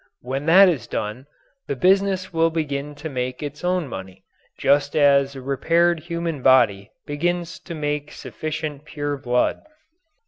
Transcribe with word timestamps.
When 0.21 0.47
that 0.47 0.67
is 0.67 0.87
done, 0.87 1.27
the 1.67 1.75
business 1.75 2.33
will 2.33 2.49
begin 2.49 2.95
to 2.95 3.07
make 3.07 3.43
its 3.43 3.63
own 3.63 3.87
money, 3.87 4.23
just 4.57 4.95
as 4.95 5.35
a 5.35 5.41
repaired 5.43 5.99
human 5.99 6.41
body 6.41 6.89
begins 7.05 7.59
to 7.59 7.75
make 7.75 8.11
sufficient 8.11 8.83
pure 8.83 9.15
blood. 9.15 9.61